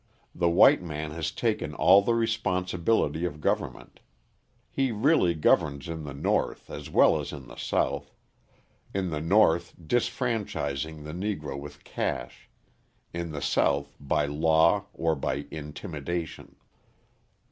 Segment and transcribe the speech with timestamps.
[0.33, 3.99] The white man has taken all the responsibility of government;
[4.71, 8.11] he really governs in the North as well as in the South,
[8.95, 12.49] in the North disfranchising the Negro with cash,
[13.13, 16.55] in the South by law or by intimidation.